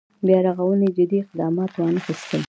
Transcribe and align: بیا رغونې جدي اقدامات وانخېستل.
بیا 0.25 0.39
رغونې 0.47 0.89
جدي 0.97 1.17
اقدامات 1.23 1.71
وانخېستل. 1.75 2.39